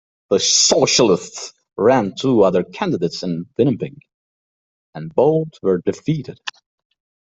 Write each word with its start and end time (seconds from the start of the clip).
The 0.31 0.39
Socialists 0.39 1.53
ran 1.77 2.15
two 2.15 2.41
other 2.41 2.63
candidates 2.63 3.21
in 3.21 3.45
Winnipeg, 3.55 3.99
and 4.95 5.13
both 5.13 5.49
were 5.61 5.79
defeated. 5.85 6.39